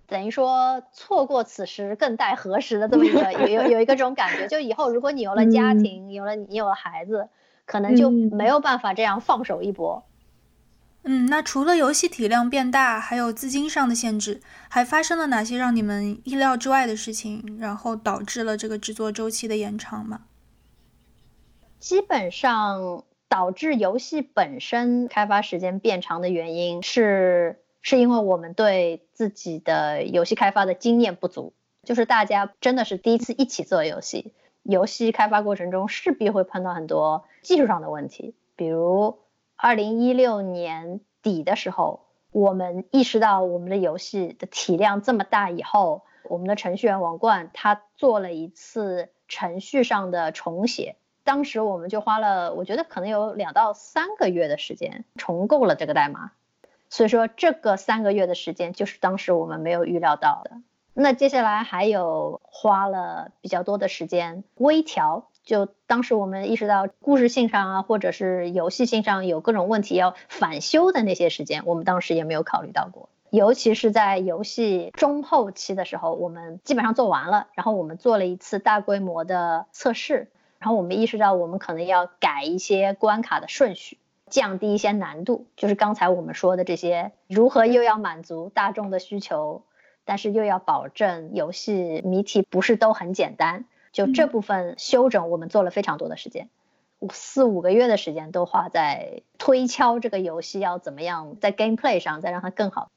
[0.07, 4.47] 等于说错过此时更待何时的这么一个有有有一个这种感觉。
[4.47, 7.29] 就以后如果你有了家庭，有了你有了孩子，
[7.67, 10.05] 可能就没有办法这样放手一搏。
[11.03, 20.21] 嗯，那除了游戏体量变大，还有资金上的限制，还发生了哪些让你们意料之外的事情，然后导致了这个制作周期的延长吗？
[21.79, 31.53] 基本上导致游戏本身开发时间变长的原因是，是因为我们对自己的游戏开发的经验不足，
[31.83, 39.19] 就是大家真的是第一次一起做游戏，游戏开发过程中势必会碰到很多技术上的问题，比如。
[39.57, 56.31] 二零一六年底的时候，我们意识到我们的游戏的体量这么大以后，我们的程序员王冠他做了一次程序上的重写，当时我们就花了，我觉得可能有两到三个月的时间重构了这个代码。
[56.91, 60.53] 所以说，这个三个月的时间就是当时我们没有预料到的。
[60.93, 73.09] 那接下来还有花了比较多的时间微调，就当时我们意识到故事性上啊，或者是游戏性上有各种问题要返修的那些时间，我们当时也没有考虑到过。
[73.31, 80.31] 尤其是在游戏中后期的时候，我们基本上做完了，然后我们做了一次大规模的测试，
[80.65, 83.99] 然后我们意识到我们可能要改一些关卡的顺序，
[84.31, 89.61] 降低一些难度，就是刚才我们说的这些，如何又要满足大众的需求，
[90.07, 96.49] 但是又要保证游戏谜题不是都很简单，就这部分修整，我们做了非常多的时间，
[97.13, 102.89] 四五个月的时间都花在推敲这个游戏要怎么样在 gameplay 上再让它更好。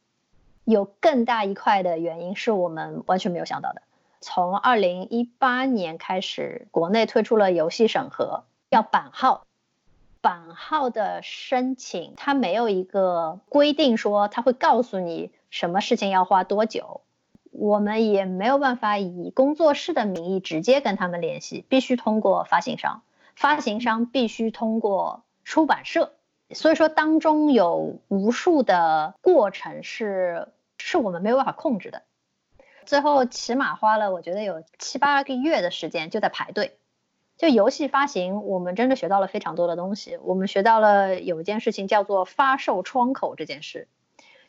[0.63, 3.81] 有更大一块的原因是我们完全没有想到的。
[4.21, 9.45] 从二零一八年开始，国内推出了游戏审核，要版号。
[10.21, 17.01] 版号的申请，它没有一个规定说它会告诉你什么事情要花多久。
[17.51, 23.01] 我们也没有办法以工作室的名义直接跟他们联系，必须通过发行商，
[23.35, 26.13] 发行商必须通过出版社。
[26.51, 30.49] 所以说，当中有无数的过程是。
[30.79, 32.03] 是我们没有办法控制的，
[32.87, 36.79] 最后起码花了我觉得有七八个月的时间就在排队。
[37.37, 40.17] 就游戏发行，我们真的学到了非常多的东西。
[40.23, 43.87] 我们学到了有一件事情叫做发售窗口这件事，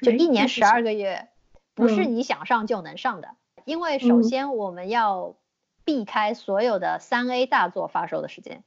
[0.01, 1.29] 就一年十二个月，
[1.75, 3.37] 不是你想上就能上的。
[3.67, 5.35] 因为首先我们要
[5.85, 8.63] 避开所有的三 A 大作发售的时间，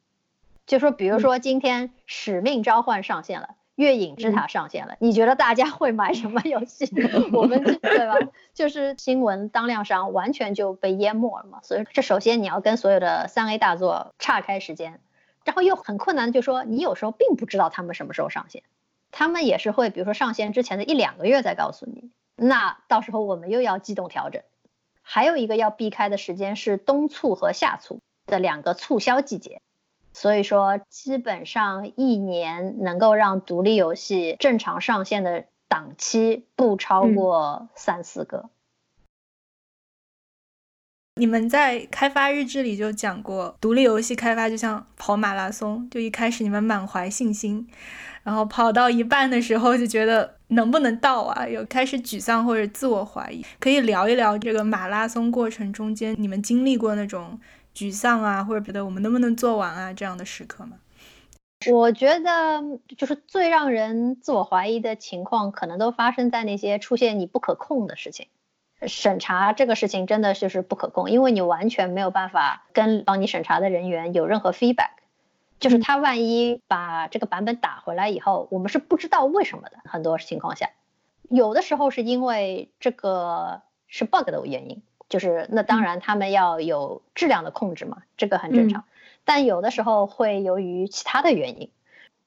[0.67, 3.55] 就说比如说今天《使命召唤》上线了。
[3.81, 6.89] 月影之塔上线了，你觉得大家会买什么游戏？
[7.33, 8.15] 我们对吧？
[8.53, 11.59] 就是新闻当量上完全就被淹没了嘛。
[11.63, 15.01] 所以这首先你要跟所有的三 A 大作岔开时间，
[15.43, 18.63] 然后又很困难，就说你有时候并不知道他们什么时候上线，
[19.11, 24.41] 他们也是会比如说上线之前的一两个月再告诉你，那到时候我们又要机动调整。
[25.01, 29.61] 还有一个要避开的时间是冬促和夏促的两个促销季节。
[30.13, 38.49] 所以说，基本上一年能够让独立游戏正常上线的档期不超过三四个。
[41.15, 47.67] 你们在开发日志里就讲过，独立游戏开发就像跑马拉松，就一开始你们满怀信心，
[48.23, 53.45] 然后跑到一半的时候就觉得能不能到啊，有开始沮丧或者自我怀疑。
[53.59, 57.39] 可以聊一聊这个马拉松过程中间你们经历过那种。
[57.75, 60.77] 沮丧啊，或者觉得我们能不能做完啊这样的时刻吗？
[61.69, 62.63] 我觉得
[62.97, 68.27] 就是最让人自我怀疑的情况，可能都发生在那些出现你不可控的事情。
[68.87, 74.89] 审查这个事情真的就是不可控，因为你完全没有办法跟帮你审查的人员有任何 feedback。
[75.59, 79.77] 就是他万一把这个版本打回来以后，我们是不知道为什么的。
[79.85, 80.71] 很多情况下，
[81.29, 84.81] 有的时候是因为这个是 bug 的原因。
[85.11, 88.85] 就是那当然，他们要有质量的控制嘛，这个很正常。
[89.25, 91.69] 但有的时候会由于其他的原因，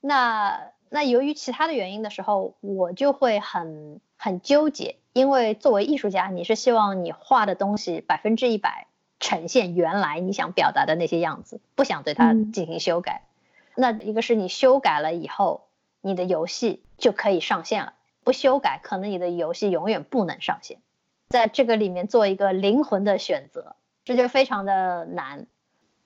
[0.03, 8.87] 那那由于其他的原因的时候，我就会很很纠结，因为作为艺术家，你是希望你画的东西百分之一百
[9.18, 13.22] 呈现原来你想表达的那些样子，不想对它进行修改。
[13.74, 15.62] 那一个是你修改了以后，
[16.03, 20.76] 你的游戏就可以上线了；不修改，可能你的游戏永远不能上线。
[21.35, 23.74] 在这个里面做一个灵魂的选择，
[24.05, 25.49] 这就非常的难。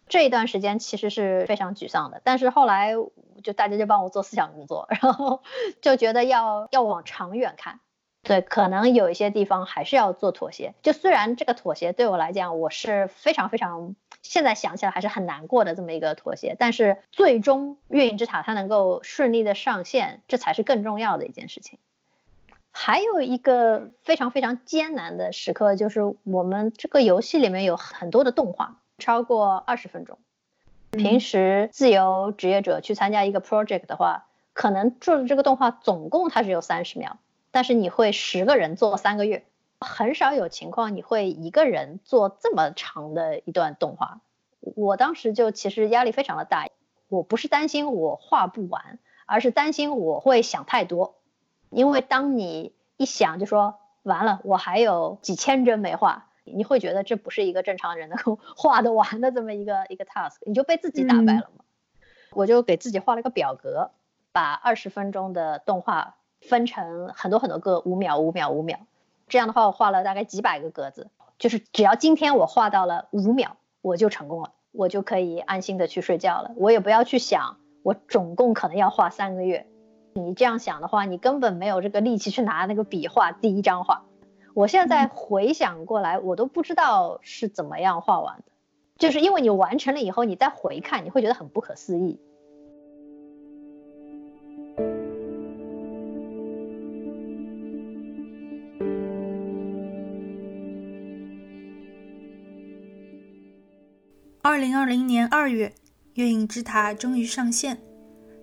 [0.09, 2.95] 这一段时间其实是非常沮丧的，但是后来
[3.43, 5.43] 就大家就帮我做思想工作， 然后
[5.83, 7.81] 就觉得要要往长远看。
[8.23, 10.73] 对，可能有一些地方还是要做妥协。
[10.83, 21.79] 就虽然这个妥协对我来讲，我是非常非常现在想起来还是很难过的这么一个妥协，但是最终运营之塔它能够顺利的上线，这才是更重要的一件事情。
[22.81, 30.17] 还有一个非常非常艰难的时刻，就是我们这个游戏里面有很多的动画，超过二十分钟。
[30.93, 37.19] 平时自由职业者去参加一个 project 的话，可能做的这个动画总共它只有三十秒，
[37.51, 39.45] 但是你会十个人做三个月，
[39.81, 44.21] 很少有情况你会一个人做这么长的一段动画。
[44.61, 46.69] 我当时就其实压力非常的大，
[47.09, 51.17] 我不是担心我画不完，而是担心我会想太多。
[51.71, 61.65] 因为当你一想就说完了，我还有几千帧没画，你会觉得这不是一个正常人能够 画得完的这么一个一个 task，你就被自己打败了嘛。
[62.33, 63.91] 我就给自己画了个表格，
[64.33, 68.79] 把二十分钟的动画分成很多很多个五秒五秒五秒，
[69.29, 76.53] 这样的话我画了大概几百个格子，就是只要今天我画到了五秒，我就成功了，我就可以安心的去睡觉了。
[76.57, 79.67] 我也不要去想，我总共可能要画三个月。
[80.15, 84.05] 你这样想的话，你根本没有这个力气去拿那个笔画第一张画。
[84.55, 88.45] 我现在回想过来，我都不知道是怎么样画完的，
[88.97, 92.19] 就是因为你完成了以后，你再回看，你会觉得很不可思议。
[104.43, 105.69] 二零二零年二月，
[106.15, 107.88] 《月影之塔》终于上线。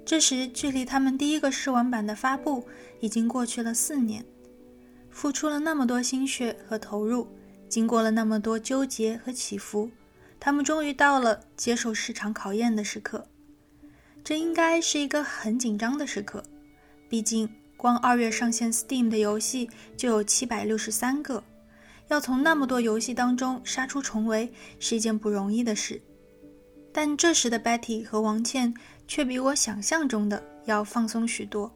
[0.05, 2.63] 这时，距离他们第一个试玩版的发布
[2.99, 4.23] 已经过去了四年，
[5.09, 7.27] 付出了那么多心血和投入，
[7.67, 9.89] 经过了那么多纠结和起伏，
[10.39, 13.27] 他们终于到了接受市场考验的时刻。
[14.23, 16.43] 这应该是一个很紧张的时刻，
[17.09, 21.43] 毕竟光二月上线 Steam 的游戏就有七百六十三个，
[22.09, 25.99] 要从那么多游戏当中杀出重围是一件不容易的事。
[26.93, 28.71] 但这时的 Betty 和王倩。
[29.07, 31.71] 却比我想象中的要放松许多。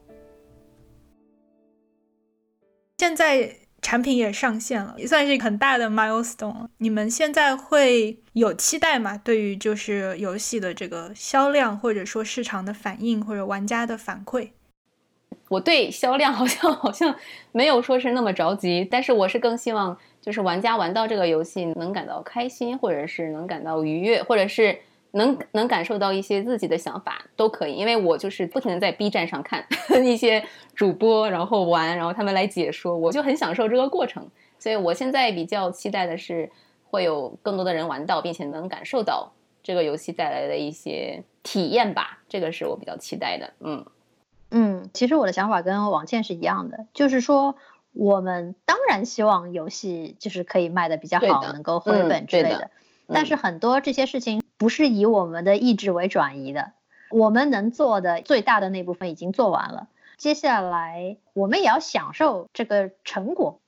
[2.97, 6.67] 现在产品也上线了，也算是很大的 milestone。
[6.79, 9.17] 你们现在会有期待吗？
[9.17, 14.49] 对于就是游戏的这个销量，或者说市场的反应，或者玩家的反馈？
[15.47, 17.15] 我对销量好像 好像
[17.53, 24.77] 没有说是那么着急，但是我是更希望就是玩家玩到这个游戏能感到开心，或者是能感到愉悦，或者是。
[25.11, 29.65] 能能感受到一些自己的想法都可以，因为我就是不停的在 B 站上看
[30.05, 30.43] 一些
[30.75, 34.27] 主播，然后玩，然后他们来解说，我就很享受这个过程。
[34.59, 36.51] 所以我现在比较期待的是，
[36.83, 39.31] 会有更多的人玩到，并且能感受到
[39.63, 42.19] 这个游戏带来的一些体验吧。
[42.27, 43.53] 这个是我比较期待的。
[43.61, 43.85] 嗯
[44.51, 47.55] 嗯，其实我的想法跟王倩是一样的，就是说
[47.93, 52.69] 我们当然希望游戏就是可以卖的比较好，能够回本之类的。
[53.07, 56.73] 但是很多这些事情不是以我们的意志为转移的，
[57.09, 59.87] 我们能做的最大的那部分已经做完了，
[60.17, 63.59] 接下来我们也要享受这个成果。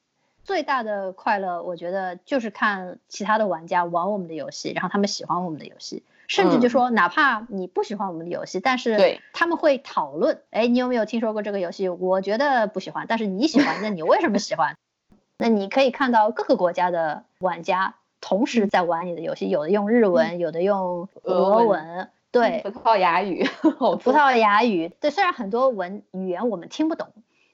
[0.44, 11.88] 最大的快乐，我觉得就是看其他的玩家玩我们的游戏，然后他们喜欢我们的游戏，甚至就说哪怕你不喜欢我们的游戏，但是他们会讨论，哎，你有没有听说过这个游戏？
[11.88, 14.76] 我觉得不喜欢，但是你喜欢，那你为什么喜欢？
[15.38, 17.96] 那你可以看到各个国家的玩家。
[18.22, 27.07] 同时在玩你的游戏，有的用日文，有的用俄文，对，葡萄牙语， 葡萄牙语，对，虽然很多文语言我们听不懂，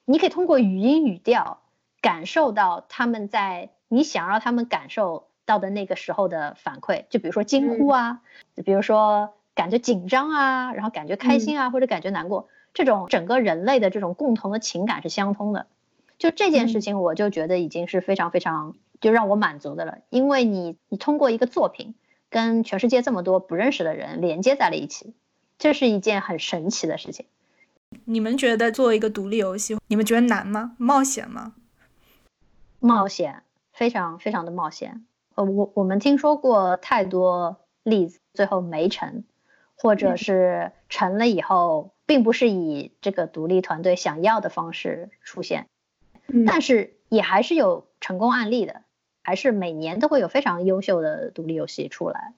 [0.03, 1.61] 你可以通过语音语调
[2.01, 8.19] 感受到他们在你想让他们感受到的那个时候的反馈，就比如说惊呼啊，
[8.55, 15.65] 就比如说感觉紧张啊，然后感觉开心啊，或者感觉难过，这种整个人类的这种共同的情感是相通的，
[16.19, 18.75] 就这件事情，我就觉得已经是非常非常。
[19.01, 21.95] 就让我满足的了，因为你你通过一个作品
[22.29, 25.13] 跟全世界这么多不认识的人连接在了一起，
[25.57, 27.25] 这是一件很神奇的事情。
[28.05, 30.75] 你们觉得做一个独立游戏，你们觉得难吗？
[30.77, 31.53] 冒险吗？
[32.79, 35.05] 冒险，非常非常的冒险。
[35.35, 39.23] 呃，我我们听说过太多例子，最后没成，
[39.75, 45.67] 或者是成了以后，并不是以这个独立团队想要的方式出现，
[46.45, 48.81] 但是也还是有成功案例的。
[49.27, 52.31] 还是每年都会有非常优秀的独立游戏出来，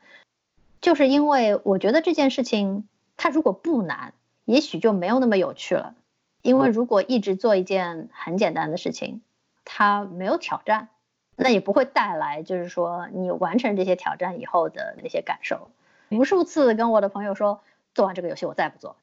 [0.82, 4.16] 就是因为我觉得这件事情它如果不难，
[4.46, 5.94] 也许就没有那么有趣了。
[6.42, 9.22] 因为如果一直做一件很简单的事情，
[9.66, 10.90] 它没有挑战，
[11.36, 15.70] 那也不会带来就是说你完成这些挑战以后的那些感受。
[16.10, 17.62] 无数次跟我的朋友说，
[17.94, 18.96] 做完这个游戏我再不做。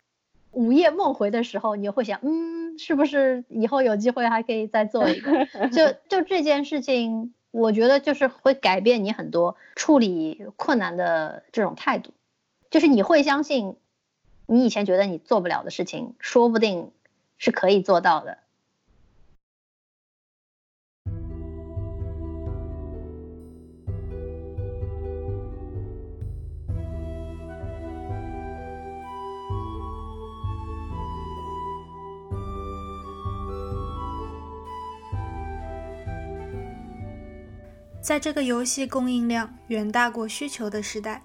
[0.51, 5.47] 午夜梦回的时候，你会想，嗯，是不是以后有机会还可以再做一个？
[5.70, 7.32] 就就这件事情。
[7.57, 12.12] 我觉得就是会改变你很多处理困难的这种态度，
[12.70, 13.76] 就是你会相信，
[14.46, 16.92] 你以前觉得你做不了的事情，说不定
[17.38, 18.38] 是可以做到的。
[38.07, 41.20] 在这个游戏供应量远大过需求的时代，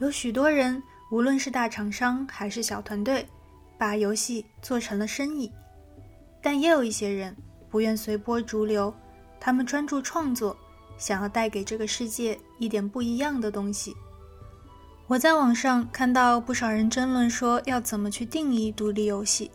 [0.00, 3.24] 有许多人，无论是大厂商还是小团队，
[3.78, 5.48] 把游戏做成了生意。
[6.42, 7.32] 但也有一些人
[7.70, 8.92] 不愿随波逐流，
[9.38, 10.56] 他们专注创作，
[10.98, 13.94] 想要带给这个世界一点不一样的东西。
[15.06, 19.48] 我在网上看到不少人争论说要怎么去定义独立游戏，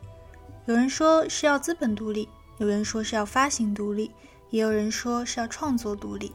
[0.68, 4.10] 有人说是要资本独立，有人说是要发行独立，
[4.52, 6.32] 也有人说是要创作独立。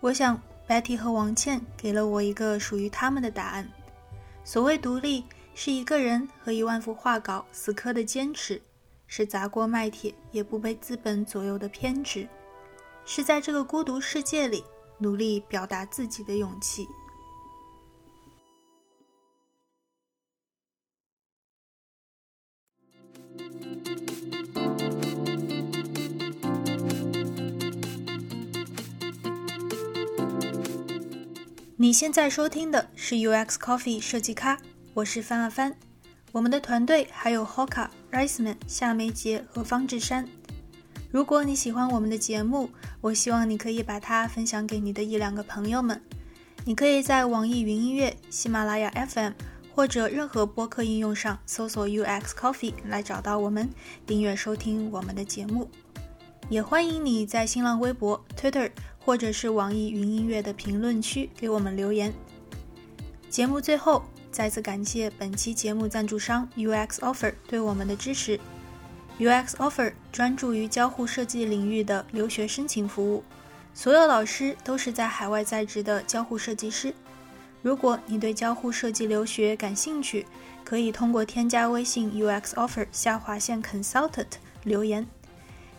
[0.00, 3.68] 我想，Betty 和王倩给了我一个属于他们的答案。
[4.44, 5.24] 所谓独立，
[5.54, 8.60] 是一个人和一万幅画稿死磕的坚持，
[9.06, 12.28] 是砸锅卖铁也不被资本左右的偏执，
[13.04, 14.62] 是在这个孤独世界里
[14.98, 16.86] 努力表达自己的勇气。
[31.78, 34.56] 你现在收听的是 UX Coffee 设计咖，
[34.94, 35.76] 我是范阿帆。
[36.32, 40.26] 我们的团队还有 Hoka、Riceman、夏梅杰和方志山。
[41.10, 42.70] 如果你喜欢我们的节目，
[43.02, 46.00] 我希望你可以把它分享给你的一两个朋友们。
[46.64, 49.32] 你可以在网易云音乐、喜马拉雅 FM
[49.74, 53.68] 或者任何播客应用上搜索 UX Coffee 来找到我们，
[54.06, 55.70] 订阅收听我们的节目。
[56.48, 58.70] 也欢迎你在新浪微博、Twitter。
[59.06, 62.12] 或者是网易云音乐的评论区给我们留言。
[63.30, 64.02] 节目最后
[64.32, 68.40] 再次感谢本期节目赞助商 UX Offer 对我们的支持。
[69.20, 73.22] UX Offer 专注于交互设计领域的留学申请服务，
[73.72, 76.92] 所有老师都是在海外在职的交互设计师。
[77.62, 80.26] 如果你对交互设计留学感兴趣，
[80.64, 84.26] 可以通过添加微信 UX Offer 下划线 Consultant
[84.64, 85.06] 留言，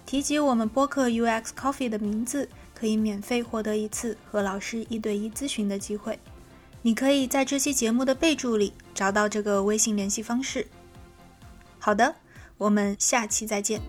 [0.05, 2.47] 提及我们播客 UX Coffee 的名字。
[2.77, 6.19] 可以免费获得一次和老师一对一咨询的机会。
[6.83, 10.67] 你可以在这期节目的备注里找到这个微信联系方式。
[11.79, 12.15] 好的，
[12.59, 13.81] 我们下期再见。